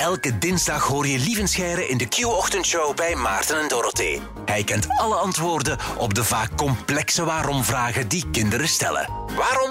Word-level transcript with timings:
Elke 0.00 0.38
dinsdag 0.38 0.86
hoor 0.86 1.06
je 1.06 1.18
Lievenscheire 1.18 1.88
in 1.88 1.98
de 1.98 2.08
Q-ochtendshow 2.08 2.96
bij 2.96 3.14
Maarten 3.14 3.60
en 3.60 3.68
Dorothee. 3.68 4.20
Hij 4.44 4.64
kent 4.64 4.88
alle 4.88 5.14
antwoorden 5.14 5.78
op 5.98 6.14
de 6.14 6.24
vaak 6.24 6.56
complexe 6.56 7.24
waarom-vragen 7.24 8.08
die 8.08 8.24
kinderen 8.30 8.68
stellen. 8.68 9.08
Waarom? 9.36 9.70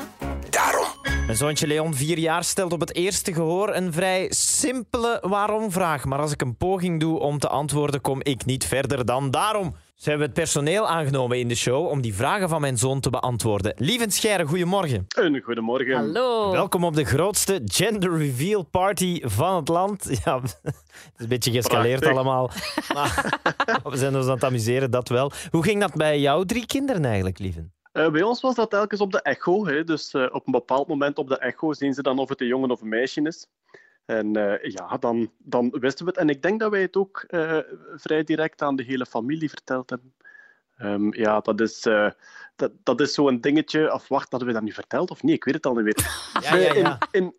Daarom. 0.49 0.87
Mijn 1.25 1.37
zoontje 1.37 1.67
Leon, 1.67 1.95
vier 1.95 2.17
jaar, 2.17 2.43
stelt 2.43 2.73
op 2.73 2.79
het 2.79 2.95
eerste 2.95 3.33
gehoor 3.33 3.75
een 3.75 3.93
vrij 3.93 4.27
simpele 4.29 5.17
waarom-vraag. 5.21 6.05
Maar 6.05 6.19
als 6.19 6.31
ik 6.31 6.41
een 6.41 6.57
poging 6.57 6.99
doe 6.99 7.19
om 7.19 7.39
te 7.39 7.47
antwoorden, 7.47 8.01
kom 8.01 8.19
ik 8.23 8.45
niet 8.45 8.65
verder 8.65 9.05
dan 9.05 9.31
daarom. 9.31 9.75
Ze 9.99 10.09
hebben 10.09 10.27
het 10.27 10.35
personeel 10.35 10.87
aangenomen 10.87 11.39
in 11.39 11.47
de 11.47 11.55
show 11.55 11.87
om 11.87 12.01
die 12.01 12.13
vragen 12.13 12.49
van 12.49 12.61
mijn 12.61 12.77
zoon 12.77 12.99
te 12.99 13.09
beantwoorden. 13.09 13.73
Lieve 13.77 14.05
Scheire, 14.09 14.45
goedemorgen. 14.45 15.05
Een 15.07 15.41
goedemorgen. 15.41 15.95
Hallo. 15.95 16.51
Welkom 16.51 16.83
op 16.83 16.95
de 16.95 17.05
grootste 17.05 17.61
gender 17.65 18.17
reveal 18.17 18.63
party 18.63 19.21
van 19.23 19.55
het 19.55 19.67
land. 19.67 20.07
Ja, 20.25 20.41
het 20.41 20.59
is 20.63 20.71
een 21.17 21.27
beetje 21.27 21.51
geëscaleerd 21.51 21.99
Prachtig. 21.99 22.19
allemaal. 22.19 22.51
Maar 22.93 23.39
we 23.83 23.97
zijn 23.97 24.15
ons 24.15 24.25
aan 24.25 24.31
het 24.33 24.43
amuseren, 24.43 24.91
dat 24.91 25.09
wel. 25.09 25.31
Hoe 25.49 25.63
ging 25.63 25.79
dat 25.79 25.93
bij 25.93 26.19
jouw 26.19 26.43
drie 26.43 26.65
kinderen 26.65 27.05
eigenlijk, 27.05 27.39
lieven? 27.39 27.73
Eh, 27.91 28.11
bij 28.11 28.21
ons 28.21 28.41
was 28.41 28.55
dat 28.55 28.69
telkens 28.69 29.01
op 29.01 29.11
de 29.11 29.21
echo. 29.21 29.65
Hè. 29.67 29.83
Dus 29.83 30.11
eh, 30.13 30.23
op 30.31 30.45
een 30.45 30.51
bepaald 30.51 30.87
moment 30.87 31.17
op 31.17 31.27
de 31.27 31.37
echo 31.37 31.73
zien 31.73 31.93
ze 31.93 32.01
dan 32.01 32.19
of 32.19 32.29
het 32.29 32.41
een 32.41 32.47
jongen 32.47 32.71
of 32.71 32.81
een 32.81 32.89
meisje 32.89 33.21
is. 33.21 33.47
En 34.09 34.35
eh, 34.35 34.71
ja, 34.71 34.97
dan, 34.97 35.31
dan 35.37 35.69
wisten 35.79 36.05
we 36.05 36.11
het. 36.11 36.19
En 36.19 36.29
ik 36.29 36.41
denk 36.41 36.59
dat 36.59 36.71
wij 36.71 36.81
het 36.81 36.97
ook 36.97 37.25
eh, 37.27 37.57
vrij 37.95 38.23
direct 38.23 38.61
aan 38.61 38.75
de 38.75 38.83
hele 38.83 39.05
familie 39.05 39.49
verteld 39.49 39.89
hebben. 39.89 40.13
Ehm, 40.77 41.13
ja, 41.13 41.39
dat 41.39 41.61
is, 41.61 41.85
eh, 41.85 42.09
dat, 42.55 42.71
dat 42.83 43.01
is 43.01 43.13
zo'n 43.13 43.41
dingetje. 43.41 43.93
Of 43.93 44.07
wacht, 44.07 44.29
hadden 44.31 44.47
we 44.47 44.53
dat 44.53 44.63
nu 44.63 44.71
verteld 44.71 45.11
of 45.11 45.23
niet? 45.23 45.35
Ik 45.35 45.43
weet 45.43 45.53
het 45.53 45.65
al 45.65 45.73
niet 45.73 45.83
meer. 45.83 46.31
Ja, 46.41 46.55
ja, 46.55 46.73
ja. 46.73 46.97
In, 47.11 47.21
in, 47.21 47.33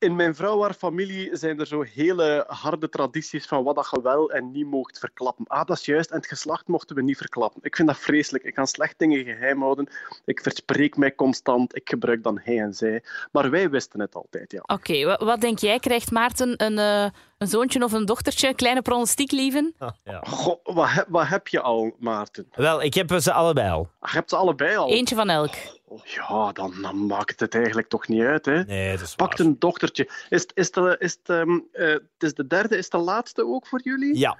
in 0.00 0.16
mijn 0.16 0.34
vrouw 0.34 0.62
haar 0.62 0.74
familie 0.74 1.36
zijn 1.36 1.60
er 1.60 1.66
zo 1.66 1.82
hele 1.94 2.44
harde 2.48 2.88
tradities 2.88 3.46
van 3.46 3.64
wat 3.64 3.74
dat 3.74 3.88
je 3.90 4.00
wel 4.02 4.30
en 4.30 4.50
niet 4.50 4.66
moogt 4.66 4.98
verklappen. 4.98 5.46
Ah, 5.46 5.64
dat 5.66 5.78
is 5.78 5.84
juist. 5.84 6.10
En 6.10 6.16
het 6.16 6.26
geslacht 6.26 6.68
mochten 6.68 6.96
we 6.96 7.02
niet 7.02 7.16
verklappen. 7.16 7.60
Ik 7.62 7.76
vind 7.76 7.88
dat 7.88 7.98
vreselijk. 7.98 8.44
Ik 8.44 8.54
kan 8.54 8.66
slecht 8.66 8.98
dingen 8.98 9.24
geheim 9.24 9.60
houden. 9.62 9.88
Ik 10.24 10.40
verspreek 10.40 10.96
mij 10.96 11.14
constant. 11.14 11.76
Ik 11.76 11.88
gebruik 11.88 12.22
dan 12.22 12.40
hij 12.42 12.58
en 12.60 12.74
zij. 12.74 13.02
Maar 13.32 13.50
wij 13.50 13.70
wisten 13.70 14.00
het 14.00 14.14
altijd, 14.14 14.52
ja. 14.52 14.62
Oké, 14.66 15.04
wa- 15.04 15.24
wat 15.24 15.40
denk 15.40 15.58
jij? 15.58 15.78
Krijgt 15.78 16.10
Maarten 16.10 16.64
een, 16.64 16.78
eh, 16.78 17.10
een 17.38 17.46
zoontje 17.48 17.84
of 17.84 17.92
een 17.92 18.06
dochtertje? 18.06 18.54
Kleine 18.54 18.82
pronostiek, 18.82 19.30
lieven? 19.32 19.74
Ja. 20.04 20.20
Goh, 20.26 20.56
wat, 20.62 20.88
heb, 20.90 21.06
wat 21.08 21.26
heb 21.28 21.48
je 21.48 21.60
al, 21.60 21.94
Maarten? 21.98 22.48
Wel, 22.54 22.82
ik 22.82 22.94
heb 22.94 23.10
ze 23.20 23.32
allebei 23.32 23.70
al. 23.70 23.88
Ah, 24.00 24.10
Je 24.10 24.16
hebt 24.16 24.30
ze 24.30 24.36
allebei 24.36 24.76
al. 24.76 24.88
Eentje 24.90 25.14
van 25.14 25.28
elk. 25.28 25.54
Ja, 26.04 26.52
dan, 26.52 26.74
dan 26.82 27.06
maakt 27.06 27.40
het 27.40 27.54
eigenlijk 27.54 27.88
toch 27.88 28.08
niet 28.08 28.22
uit, 28.22 28.44
hè? 28.46 28.64
Nee, 28.64 28.90
dat 28.96 29.00
is 29.06 29.14
Pak 29.14 29.38
een 29.38 29.56
dochtertje. 29.58 30.08
Is, 30.28 30.40
het- 30.42 30.52
is, 30.54 30.70
de, 30.70 30.96
is, 30.98 31.12
het, 31.22 31.28
ehm, 31.28 31.58
eh, 31.72 31.88
het 31.88 32.02
is 32.18 32.34
de 32.34 32.46
derde, 32.46 32.76
is 32.76 32.88
de 32.88 32.98
laatste 32.98 33.46
ook 33.46 33.66
voor 33.66 33.80
jullie? 33.82 34.18
Ja. 34.18 34.38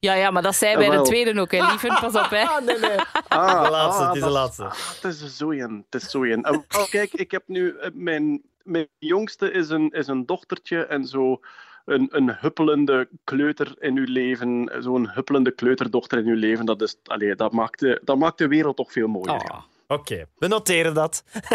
Ja, 0.00 0.14
ja, 0.14 0.30
maar 0.30 0.42
dat 0.42 0.54
zei 0.54 0.76
bij 0.76 0.90
de 0.90 1.02
tweede 1.02 1.40
ook, 1.40 1.50
hè, 1.52 1.66
lieven. 1.70 1.88
Pas 2.00 2.14
op, 2.14 2.30
hè. 2.30 2.44
nee, 2.66 2.78
nee. 2.78 2.98
Ah, 3.28 3.64
De 3.64 3.70
laatste, 3.70 4.02
ah, 4.02 4.06
het 4.08 4.16
is 4.16 4.22
de 4.22 4.28
laatste. 4.28 4.64
ah, 4.64 4.72
Het 5.00 5.04
is 5.04 5.36
zo 5.36 5.50
een. 5.50 5.84
Het 5.90 6.02
is 6.02 6.10
zo 6.10 6.22
een. 6.24 6.42
En, 6.44 6.54
oh, 6.54 6.88
kijk, 6.90 7.12
ik 7.12 7.30
heb 7.30 7.42
nu... 7.46 7.76
eh, 7.76 7.90
Mijn, 7.94 8.42
mijn 8.62 8.88
jongste 8.98 9.50
is 9.52 9.68
een, 9.68 9.90
is 9.90 10.06
een 10.06 10.26
dochtertje 10.26 10.84
en 10.86 11.04
zo 11.04 11.40
een, 11.84 12.08
een 12.10 12.34
huppelende 12.36 13.08
kleuter 13.24 13.74
in 13.78 13.96
uw 13.96 14.06
leven. 14.08 14.70
Zo'n 14.78 15.10
huppelende 15.10 15.50
kleuterdochter 15.50 16.18
in 16.18 16.26
uw 16.26 16.36
leven. 16.38 16.66
Dat, 16.66 16.82
is, 16.82 16.96
allee, 17.04 17.34
dat, 17.34 17.52
maakt 17.52 17.80
de, 17.80 18.00
dat 18.04 18.18
maakt 18.18 18.38
de 18.38 18.48
wereld 18.48 18.76
toch 18.76 18.92
veel 18.92 19.08
mooier. 19.08 19.32
ja. 19.48 19.64
Oké, 19.88 20.26
we 20.36 20.46
noteren 20.48 20.94
dat. 20.94 21.22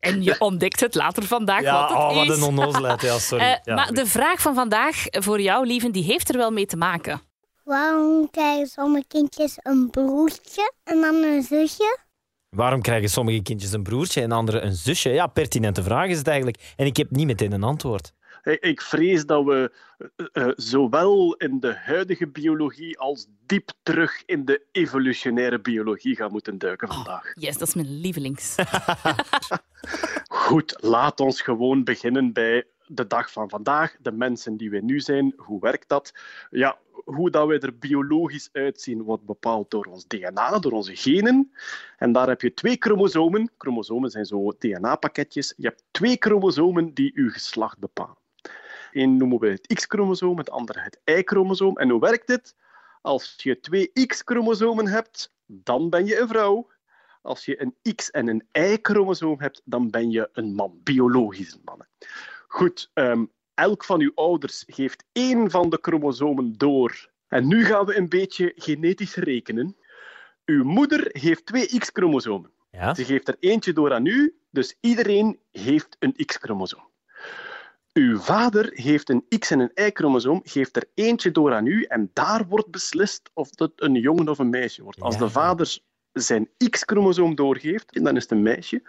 En 0.00 0.22
je 0.22 0.38
ontdekt 0.38 0.80
het 0.80 0.94
later 0.94 1.22
vandaag 1.22 1.62
Ja, 1.62 1.80
wat 1.80 1.88
het 1.88 1.98
oh, 1.98 2.14
wat 2.14 2.28
is. 2.28 2.36
een 2.36 2.42
onnozelheid. 2.42 3.00
Ja, 3.02 3.18
sorry. 3.18 3.44
Eh, 3.50 3.56
Ja. 3.64 3.74
Maar 3.74 3.92
de 3.92 4.06
vraag 4.06 4.40
van 4.40 4.54
vandaag 4.54 5.04
voor 5.10 5.40
jou, 5.40 5.66
lieven, 5.66 5.92
die 5.92 6.04
heeft 6.04 6.28
er 6.28 6.36
wel 6.36 6.50
mee 6.50 6.66
te 6.66 6.76
maken. 6.76 7.20
Waarom 7.64 8.30
krijgen 8.30 8.66
sommige 8.66 9.04
kindjes 9.08 9.54
een 9.62 9.90
broertje 9.90 10.72
en 10.84 11.00
dan 11.00 11.14
een 11.14 11.42
zusje? 11.42 11.98
Waarom 12.48 12.80
krijgen 12.82 13.08
sommige 13.08 13.42
kindjes 13.42 13.72
een 13.72 13.82
broertje 13.82 14.20
en 14.22 14.32
andere 14.32 14.60
een 14.60 14.74
zusje? 14.74 15.08
Ja, 15.10 15.26
pertinente 15.26 15.82
vraag 15.82 16.08
is 16.08 16.18
het 16.18 16.26
eigenlijk. 16.28 16.72
En 16.76 16.86
ik 16.86 16.96
heb 16.96 17.10
niet 17.10 17.26
meteen 17.26 17.52
een 17.52 17.62
antwoord. 17.62 18.12
Ik- 18.42 18.80
vrees 18.80 19.26
dat 19.26 19.44
we 19.44 19.72
eh, 20.16 20.26
eh, 20.32 20.52
zowel 20.56 21.34
in 21.34 21.60
de 21.60 21.74
huidige 21.74 22.26
biologie 22.26 22.98
als 22.98 23.26
diep 23.46 23.70
terug 23.82 24.22
in 24.26 24.44
de 24.44 24.62
evolutionaire 24.72 25.60
biologie 25.60 26.16
gaan 26.16 26.30
moeten 26.32 26.58
duiken 26.58 26.88
vandaag. 26.88 27.32
Yes, 27.34 27.58
dat 27.58 27.68
is 27.68 27.74
mijn 27.74 28.00
lievelings. 28.00 28.54
Goed, 30.28 30.74
laat 30.80 31.20
ons 31.20 31.42
gewoon 31.42 31.84
beginnen 31.84 32.32
bij 32.32 32.64
de 32.86 33.06
dag 33.06 33.32
van 33.32 33.48
vandaag. 33.48 33.96
De 34.00 34.12
mensen 34.12 34.56
die 34.56 34.70
we 34.70 34.80
nu 34.80 35.00
zijn, 35.00 35.32
hoe 35.36 35.60
werkt 35.60 35.88
dat? 35.88 36.12
Ja, 36.50 36.78
hoe 37.04 37.30
dat 37.30 37.46
wij 37.46 37.58
er 37.58 37.78
biologisch 37.78 38.48
uitzien 38.52 39.02
wordt 39.02 39.24
bepaald 39.24 39.70
door 39.70 39.84
ons 39.84 40.06
DNA, 40.06 40.58
door 40.58 40.72
onze 40.72 40.96
genen. 40.96 41.52
En 41.98 42.12
daar 42.12 42.28
heb 42.28 42.40
je 42.40 42.54
twee 42.54 42.76
chromosomen. 42.78 43.50
Chromosomen 43.58 44.10
zijn 44.10 44.24
zo 44.24 44.52
DNA-pakketjes. 44.58 45.54
Je 45.56 45.66
hebt 45.66 45.82
twee 45.90 46.16
chromosomen 46.18 46.94
die 46.94 47.10
uw 47.14 47.30
geslacht 47.30 47.78
bepalen. 47.78 48.18
Eén 48.92 49.16
noemen 49.16 49.38
we 49.38 49.48
het 49.48 49.66
X-chromosoom, 49.74 50.38
het 50.38 50.50
andere 50.50 50.80
het 50.80 51.00
Y-chromosoom. 51.04 51.76
En 51.76 51.90
hoe 51.90 52.00
werkt 52.00 52.26
dit? 52.26 52.54
Als 53.02 53.34
je 53.36 53.60
twee 53.60 53.90
X-chromosomen 54.06 54.86
hebt, 54.86 55.34
dan 55.46 55.90
ben 55.90 56.06
je 56.06 56.20
een 56.20 56.28
vrouw. 56.28 56.70
Als 57.22 57.44
je 57.44 57.60
een 57.60 57.94
X- 57.94 58.10
en 58.10 58.28
een 58.28 58.46
Y-chromosoom 58.52 59.40
hebt, 59.40 59.62
dan 59.64 59.90
ben 59.90 60.10
je 60.10 60.28
een 60.32 60.54
man, 60.54 60.80
biologisch 60.82 61.52
een 61.52 61.60
man. 61.64 61.86
Goed, 62.48 62.90
ehm, 62.94 63.24
elk 63.54 63.84
van 63.84 64.00
uw 64.00 64.12
ouders 64.14 64.64
geeft 64.66 65.04
één 65.12 65.50
van 65.50 65.70
de 65.70 65.78
chromosomen 65.82 66.52
door. 66.56 67.10
En 67.28 67.46
nu 67.46 67.64
gaan 67.64 67.86
we 67.86 67.96
een 67.96 68.08
beetje 68.08 68.52
genetisch 68.56 69.14
rekenen. 69.14 69.76
Uw 70.44 70.64
moeder 70.64 71.08
heeft 71.12 71.46
twee 71.46 71.78
X-chromosomen. 71.78 72.50
Ja? 72.70 72.94
Ze 72.94 73.04
geeft 73.04 73.28
er 73.28 73.36
eentje 73.40 73.72
door 73.72 73.92
aan 73.92 74.06
u, 74.06 74.34
dus 74.50 74.76
iedereen 74.80 75.38
heeft 75.50 75.96
een 75.98 76.14
X-chromosoom. 76.26 76.89
Uw 77.92 78.18
vader 78.18 78.70
heeft 78.74 79.08
een 79.08 79.24
X- 79.38 79.50
en 79.50 79.60
een 79.60 79.86
Y-chromosoom, 79.86 80.40
geeft 80.44 80.76
er 80.76 80.84
eentje 80.94 81.30
door 81.30 81.54
aan 81.54 81.66
u 81.66 81.82
en 81.82 82.10
daar 82.12 82.46
wordt 82.48 82.70
beslist 82.70 83.30
of 83.34 83.50
dat 83.50 83.72
een 83.76 83.94
jongen 83.94 84.28
of 84.28 84.38
een 84.38 84.50
meisje 84.50 84.82
wordt. 84.82 85.00
Als 85.00 85.18
de 85.18 85.30
vader 85.30 85.78
zijn 86.12 86.48
X-chromosoom 86.70 87.34
doorgeeft, 87.34 88.04
dan 88.04 88.16
is 88.16 88.22
het 88.22 88.32
een 88.32 88.42
meisje. 88.42 88.82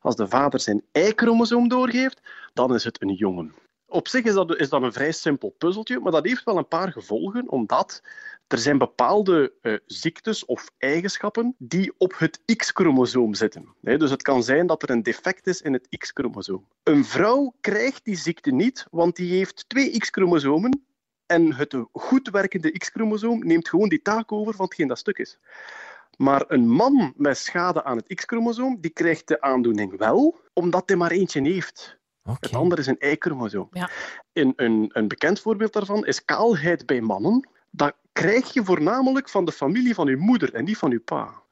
Als 0.00 0.16
de 0.16 0.28
vader 0.28 0.60
zijn 0.60 0.84
Y-chromosoom 0.92 1.68
doorgeeft, 1.68 2.20
dan 2.52 2.74
is 2.74 2.84
het 2.84 3.02
een 3.02 3.14
jongen. 3.14 3.54
Op 3.92 4.08
zich 4.08 4.24
is 4.24 4.34
dat, 4.34 4.56
is 4.56 4.70
een 4.70 4.92
vrij 4.92 5.12
simpel 5.12 5.54
puzzeltje, 5.58 6.00
maar 6.00 6.12
dat 6.12 6.26
heeft 6.26 6.44
wel 6.44 6.56
een 6.56 6.68
paar 6.68 6.92
gevolgen, 6.92 7.48
omdat 7.48 8.02
er 8.46 8.58
zijn 8.58 8.78
bepaalde 8.78 9.52
eh, 9.62 9.74
ziektes 9.86 10.44
of 10.44 10.70
eigenschappen 10.78 11.54
die 11.58 11.92
op 11.98 12.18
het 12.18 12.42
X-chromosoom 12.56 13.34
zitten. 13.34 13.74
Dus 13.80 14.10
het 14.10 14.22
kan 14.22 14.42
zijn 14.42 14.66
dat 14.66 14.82
er 14.82 14.90
een 14.90 15.02
defect 15.02 15.46
is 15.46 15.62
in 15.62 15.72
het 15.72 15.88
X-chromosoom. 15.98 16.66
Een 16.82 17.04
vrouw 17.04 17.54
krijgt 17.60 18.04
die 18.04 18.16
ziekte 18.16 18.50
niet, 18.50 18.86
want 18.90 19.16
die 19.16 19.36
heeft 19.36 19.68
twee 19.68 19.98
X-chromosomen 19.98 20.84
en 21.26 21.54
het 21.54 21.76
goed 21.92 22.30
werkende 22.30 22.70
X-chromosoom 22.70 23.46
neemt 23.46 23.68
gewoon 23.68 23.88
die 23.88 24.02
taak 24.02 24.32
over 24.32 24.54
van 24.54 24.64
hetgeen 24.64 24.88
dat 24.88 24.98
stuk 24.98 25.18
is. 25.18 25.38
Maar 26.16 26.44
een 26.48 26.68
man 26.68 27.12
met 27.16 27.38
schade 27.38 27.84
aan 27.84 27.96
het 27.96 28.14
X-chromosoom, 28.14 28.80
die 28.80 28.90
krijgt 28.90 29.28
de 29.28 29.40
aandoening 29.40 29.96
wel, 29.98 30.40
omdat 30.52 30.82
hij 30.86 30.96
maar 30.96 31.10
eentje 31.10 31.42
heeft. 31.42 31.98
Oké. 32.24 32.38
Het 32.40 32.54
andere 32.54 32.80
is 32.80 32.86
een 32.86 32.96
Y-chromosoom. 32.98 33.68
Ja. 33.70 33.90
Een, 34.32 34.52
een, 34.56 34.90
een 34.92 35.08
bekend 35.08 35.40
voorbeeld 35.40 35.72
daarvan 35.72 36.06
is 36.06 36.24
kaalheid 36.24 36.86
bij 36.86 37.00
mannen. 37.00 37.48
Dat 37.70 37.94
krijg 38.12 38.52
je 38.52 38.64
voornamelijk 38.64 39.28
van 39.28 39.44
de 39.44 39.52
familie 39.52 39.94
van 39.94 40.06
je 40.06 40.16
moeder 40.16 40.54
en 40.54 40.64
niet 40.64 40.78
van 40.78 40.90
je 40.90 40.98
pa. 41.00 41.42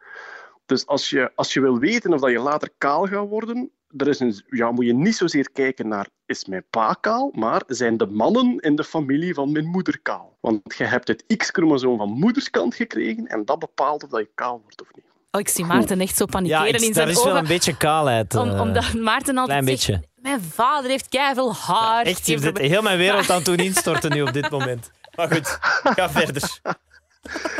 Dus 0.66 0.86
als 0.86 1.10
je, 1.10 1.32
als 1.34 1.52
je 1.52 1.60
wil 1.60 1.78
weten 1.78 2.12
of 2.12 2.20
dat 2.20 2.30
je 2.30 2.38
later 2.38 2.70
kaal 2.78 3.06
gaat 3.06 3.28
worden, 3.28 3.70
er 3.96 4.08
is 4.08 4.20
een, 4.20 4.42
ja, 4.46 4.70
moet 4.70 4.84
je 4.84 4.94
niet 4.94 5.16
zozeer 5.16 5.50
kijken 5.52 5.88
naar 5.88 6.08
is 6.26 6.44
mijn 6.44 6.64
pa 6.70 6.92
kaal, 7.00 7.30
maar 7.34 7.62
zijn 7.66 7.96
de 7.96 8.06
mannen 8.06 8.58
in 8.58 8.76
de 8.76 8.84
familie 8.84 9.34
van 9.34 9.52
mijn 9.52 9.66
moeder 9.66 10.00
kaal. 10.02 10.36
Want 10.40 10.74
je 10.76 10.84
hebt 10.84 11.08
het 11.08 11.24
X-chromosoom 11.36 11.96
van 11.98 12.10
moederskant 12.10 12.74
gekregen 12.74 13.26
en 13.26 13.44
dat 13.44 13.58
bepaalt 13.58 14.04
of 14.04 14.10
dat 14.10 14.20
je 14.20 14.30
kaal 14.34 14.60
wordt 14.62 14.80
of 14.80 14.88
niet. 14.94 15.04
Oh, 15.30 15.40
ik 15.40 15.48
zie 15.48 15.64
Maarten 15.64 16.00
echt 16.00 16.16
zo 16.16 16.24
Ja, 16.24 16.30
panikeren 16.30 16.66
ik, 16.66 16.74
in 16.74 16.80
daar 16.80 16.94
zijn 16.94 17.08
is 17.08 17.18
ogen. 17.18 17.32
wel 17.32 17.40
een 17.40 17.48
beetje 17.48 17.76
kaalheid. 17.76 18.34
Om, 18.34 18.48
eh. 18.48 18.60
omdat 18.60 18.94
Maarten 18.94 19.36
altijd 19.36 19.64
klein 19.64 19.78
zegt, 19.78 19.86
beetje. 19.86 20.07
Mijn 20.20 20.40
vader 20.40 20.90
heeft 20.90 21.08
keiveel 21.08 21.54
haar. 21.54 22.04
Echt, 22.04 22.26
je 22.26 22.38
hebt 22.38 22.58
heel 22.58 22.82
mijn 22.82 22.98
wereld 22.98 23.30
aan 23.30 23.36
het 23.36 23.44
doen 23.44 23.56
instorten 23.56 24.10
nu 24.10 24.22
op 24.22 24.32
dit 24.32 24.50
moment. 24.50 24.90
Maar 25.16 25.28
goed, 25.32 25.58
ga 25.82 26.10
verder. 26.20 26.60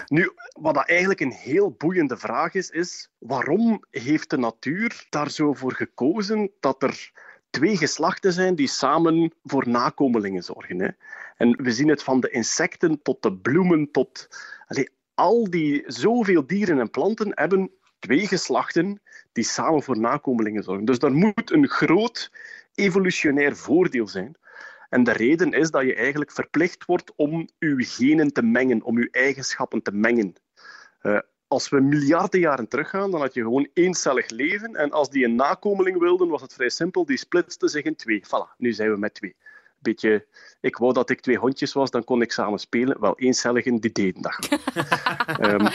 Nu, 0.06 0.32
wat 0.52 0.75
dat 0.75 0.88
eigenlijk 0.88 1.20
een 1.20 1.32
heel 1.32 1.70
boeiende 1.70 2.16
vraag 2.16 2.55
is, 2.55 2.70
is 2.70 3.08
waarom 3.19 3.84
heeft 3.90 4.31
de 4.31 4.38
natuur 4.38 5.06
daar 5.10 5.31
zo 5.31 5.52
voor 5.52 5.72
gekozen 5.72 6.50
dat 6.60 6.82
er 6.82 7.10
twee 7.50 7.76
geslachten 7.76 8.32
zijn 8.32 8.55
die 8.55 8.69
samen 8.69 9.32
voor 9.44 9.69
nakomelingen 9.69 10.43
zorgen? 10.43 10.81
Hè? 10.81 10.88
En 11.37 11.62
we 11.62 11.72
zien 11.72 11.88
het 11.88 12.02
van 12.02 12.20
de 12.20 12.31
insecten 12.31 13.02
tot 13.02 13.22
de 13.22 13.32
bloemen, 13.32 13.90
tot 13.90 14.28
allee, 14.66 14.88
al 15.14 15.50
die 15.50 15.84
zoveel 15.87 16.46
dieren 16.46 16.81
en 16.81 16.90
planten 16.90 17.31
hebben 17.34 17.70
twee 17.99 18.27
geslachten 18.27 19.00
die 19.33 19.45
samen 19.45 19.83
voor 19.83 19.99
nakomelingen 19.99 20.62
zorgen. 20.62 20.85
Dus 20.85 20.99
daar 20.99 21.12
moet 21.12 21.53
een 21.53 21.69
groot 21.69 22.31
evolutionair 22.75 23.56
voordeel 23.56 24.09
zijn. 24.09 24.37
En 24.89 25.05
de 25.05 25.12
reden 25.12 25.53
is 25.53 25.71
dat 25.71 25.83
je 25.83 25.95
eigenlijk 25.95 26.33
verplicht 26.33 26.85
wordt 26.85 27.12
om 27.17 27.49
je 27.59 27.85
genen 27.85 28.33
te 28.33 28.43
mengen, 28.43 28.83
om 28.83 28.99
je 28.99 29.09
eigenschappen 29.11 29.83
te 29.83 29.93
mengen. 29.93 30.35
Uh, 31.03 31.19
als 31.49 31.69
we 31.69 31.81
miljarden 31.81 32.41
jaren 32.41 32.69
teruggaan, 32.69 33.11
dan 33.11 33.21
had 33.21 33.35
je 33.35 33.43
gewoon 33.43 33.69
eencellig 33.73 34.31
leven. 34.31 34.75
En 34.75 34.91
als 34.91 35.11
die 35.11 35.25
een 35.25 35.35
nakomeling 35.35 35.99
wilden, 35.99 36.29
was 36.29 36.43
het 36.43 36.53
vrij 36.55 36.69
simpel. 36.69 37.05
Die 37.05 37.17
splitste 37.17 37.69
zich 37.69 37.85
in 37.85 37.97
twee. 37.97 38.23
Voilà, 38.27 38.56
nu 38.56 38.73
zijn 38.73 38.91
we 38.91 38.99
met 38.99 39.15
twee. 39.15 39.37
Beetje, 39.79 40.27
ik 40.61 40.77
wou 40.77 40.93
dat 40.93 41.11
ik 41.11 41.21
twee 41.21 41.37
hondjes 41.37 41.73
was, 41.73 41.91
dan 41.91 42.05
kon 42.05 42.23
ik 42.23 42.33
samen 42.33 42.59
spelen. 42.59 43.01
Wel, 43.01 43.19
eencelligen, 43.19 43.81
die 43.81 43.93
deden 43.93 44.23
dat. 44.23 44.49
um, 45.41 45.67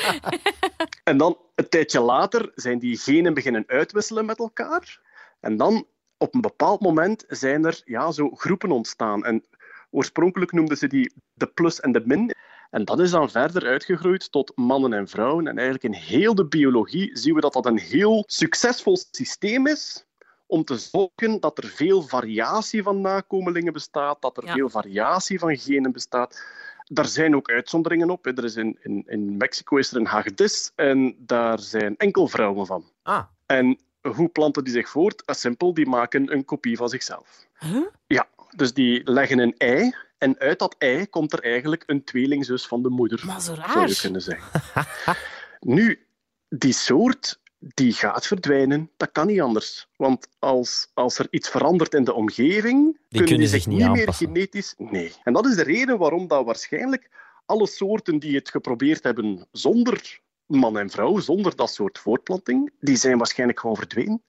en 1.09 1.17
dan, 1.17 1.37
een 1.55 1.69
tijdje 1.69 1.99
later, 1.99 2.51
zijn 2.55 2.79
die 2.79 2.97
genen 2.97 3.33
beginnen 3.33 3.63
uitwisselen 3.67 4.25
met 4.25 4.39
elkaar. 4.39 5.01
En 5.39 5.57
dan, 5.57 5.87
op 6.17 6.33
een 6.33 6.41
bepaald 6.41 6.81
moment, 6.81 7.23
zijn 7.27 7.65
er 7.65 7.81
ja, 7.85 8.11
zo 8.11 8.29
groepen 8.29 8.71
ontstaan. 8.71 9.25
En 9.25 9.45
oorspronkelijk 9.91 10.51
noemden 10.51 10.77
ze 10.77 10.87
die 10.87 11.13
de 11.33 11.47
plus 11.47 11.79
en 11.79 11.91
de 11.91 12.01
min. 12.05 12.35
En 12.69 12.85
dat 12.85 12.99
is 12.99 13.11
dan 13.11 13.29
verder 13.29 13.65
uitgegroeid 13.65 14.31
tot 14.31 14.51
mannen 14.55 14.93
en 14.93 15.07
vrouwen. 15.07 15.47
En 15.47 15.57
eigenlijk 15.57 15.95
in 15.95 16.01
heel 16.01 16.35
de 16.35 16.45
biologie 16.45 17.17
zien 17.17 17.33
we 17.33 17.41
dat 17.41 17.53
dat 17.53 17.65
een 17.65 17.79
heel 17.79 18.23
succesvol 18.27 18.97
systeem 19.11 19.67
is 19.67 20.05
om 20.45 20.63
te 20.63 20.77
zorgen 20.77 21.39
dat 21.39 21.57
er 21.57 21.67
veel 21.67 22.01
variatie 22.01 22.83
van 22.83 23.01
nakomelingen 23.01 23.73
bestaat, 23.73 24.21
dat 24.21 24.37
er 24.37 24.49
veel 24.51 24.69
variatie 24.69 25.39
van 25.39 25.57
genen 25.57 25.91
bestaat. 25.91 26.43
Daar 26.83 27.05
zijn 27.05 27.35
ook 27.35 27.49
uitzonderingen 27.49 28.09
op. 28.09 28.25
Er 28.25 28.43
is 28.43 28.55
in, 28.55 28.77
in, 28.81 29.03
in 29.07 29.37
Mexico 29.37 29.77
is 29.77 29.91
er 29.91 29.97
een 29.97 30.05
hagedis 30.05 30.71
en 30.75 31.15
daar 31.17 31.59
zijn 31.59 31.97
enkel 31.97 32.27
vrouwen 32.27 32.65
van. 32.65 32.83
Ah. 33.03 33.23
En 33.45 33.79
hoe 34.01 34.29
planten 34.29 34.63
die 34.63 34.73
zich 34.73 34.89
voort? 34.89 35.23
Simpel, 35.25 35.73
die 35.73 35.87
maken 35.87 36.31
een 36.33 36.45
kopie 36.45 36.77
van 36.77 36.89
zichzelf. 36.89 37.47
Huh? 37.59 37.85
Ja, 38.07 38.27
dus 38.55 38.73
die 38.73 39.11
leggen 39.11 39.39
een 39.39 39.55
ei 39.57 39.93
en 40.17 40.39
uit 40.39 40.59
dat 40.59 40.75
ei 40.77 41.07
komt 41.07 41.33
er 41.33 41.43
eigenlijk 41.43 41.83
een 41.85 42.03
tweelingzus 42.03 42.67
van 42.67 42.83
de 42.83 42.89
moeder. 42.89 43.23
Maar 43.25 43.41
zo 43.41 43.55
Zou 43.55 43.67
je 43.67 43.73
raar. 43.73 43.99
kunnen 44.01 44.21
zeggen. 44.21 44.61
nu, 45.59 46.07
die 46.49 46.73
soort 46.73 47.39
die 47.73 47.93
gaat 47.93 48.27
verdwijnen. 48.27 48.89
Dat 48.97 49.11
kan 49.11 49.27
niet 49.27 49.41
anders. 49.41 49.87
Want 49.95 50.27
als, 50.39 50.91
als 50.93 51.19
er 51.19 51.27
iets 51.29 51.49
verandert 51.49 51.93
in 51.93 52.03
de 52.03 52.13
omgeving, 52.13 52.83
kunnen 52.83 52.99
kunnen 53.09 53.37
die 53.37 53.47
zich 53.47 53.67
niet 53.67 53.77
niet 53.77 53.87
meer 53.87 53.99
aanpassen. 53.99 54.27
genetisch... 54.27 54.73
Nee. 54.77 55.13
En 55.23 55.33
dat 55.33 55.45
is 55.45 55.55
de 55.55 55.63
reden 55.63 55.97
waarom 55.97 56.27
dat 56.27 56.45
waarschijnlijk 56.45 57.09
alle 57.45 57.67
soorten 57.67 58.19
die 58.19 58.35
het 58.35 58.49
geprobeerd 58.49 59.03
hebben 59.03 59.47
zonder 59.51 60.19
man 60.45 60.77
en 60.77 60.89
vrouw, 60.89 61.19
zonder 61.19 61.55
dat 61.55 61.73
soort 61.73 61.99
voortplanting, 61.99 62.71
die 62.79 62.95
zijn 62.95 63.17
waarschijnlijk 63.17 63.59
gewoon 63.59 63.75
verdwenen. 63.75 64.23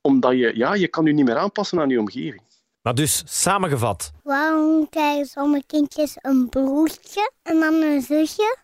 Omdat 0.00 0.32
je, 0.32 0.56
ja, 0.56 0.74
je 0.74 0.88
kan 0.88 1.04
je 1.04 1.12
niet 1.12 1.24
meer 1.24 1.36
aanpassen 1.36 1.80
aan 1.80 1.88
je 1.88 1.98
omgeving. 1.98 2.42
Maar 2.82 2.94
dus, 2.94 3.22
samengevat. 3.26 4.12
Waarom 4.22 4.88
krijgen 4.88 5.26
sommige 5.26 5.66
kindjes 5.66 6.16
een 6.20 6.48
broertje 6.48 7.30
en 7.42 7.60
dan 7.60 7.74
een 7.74 8.02
zusje? 8.02 8.56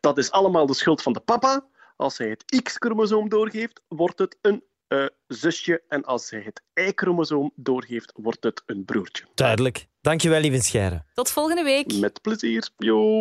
Dat 0.00 0.18
is 0.18 0.30
allemaal 0.30 0.66
de 0.66 0.74
schuld 0.74 1.02
van 1.02 1.12
de 1.12 1.20
papa. 1.20 1.64
Als 2.00 2.18
hij 2.18 2.28
het 2.28 2.62
X-chromosoom 2.62 3.28
doorgeeft, 3.28 3.80
wordt 3.88 4.18
het 4.18 4.36
een 4.40 4.64
eh, 4.86 5.04
zusje. 5.26 5.82
En 5.88 6.04
als 6.04 6.30
hij 6.30 6.42
het 6.44 6.62
Y-chromosoom 6.74 7.52
doorgeeft, 7.54 8.12
wordt 8.14 8.44
het 8.44 8.62
een 8.66 8.84
broertje. 8.84 9.24
Duidelijk. 9.34 9.86
Dankjewel, 10.00 10.40
lieve 10.40 10.62
Scheire. 10.62 11.04
Tot 11.14 11.30
volgende 11.30 11.62
week. 11.62 11.94
Met 11.94 12.22
plezier. 12.22 12.68
Yo. 12.76 13.20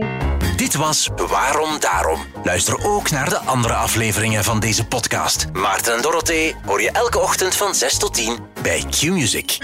Dit 0.55 0.75
was 0.75 1.09
Waarom 1.15 1.79
Daarom. 1.79 2.19
Luister 2.43 2.85
ook 2.85 3.09
naar 3.09 3.29
de 3.29 3.37
andere 3.37 3.73
afleveringen 3.73 4.43
van 4.43 4.59
deze 4.59 4.87
podcast. 4.87 5.51
Maarten 5.53 5.95
en 5.95 6.01
Dorothee 6.01 6.55
hoor 6.65 6.81
je 6.81 6.91
elke 6.91 7.19
ochtend 7.19 7.55
van 7.55 7.75
6 7.75 7.97
tot 7.97 8.13
10 8.13 8.37
bij 8.63 8.83
Q-Music. 8.89 9.57